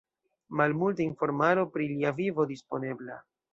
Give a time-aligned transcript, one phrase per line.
[0.61, 3.23] Malmulta informaro pri lia vivo disponebla.